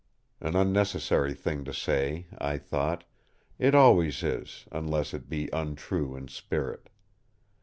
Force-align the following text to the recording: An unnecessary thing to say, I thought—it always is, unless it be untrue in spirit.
An 0.39 0.55
unnecessary 0.55 1.35
thing 1.35 1.63
to 1.63 1.71
say, 1.71 2.25
I 2.39 2.57
thought—it 2.57 3.75
always 3.75 4.23
is, 4.23 4.65
unless 4.71 5.13
it 5.13 5.29
be 5.29 5.47
untrue 5.53 6.15
in 6.15 6.27
spirit. 6.27 6.89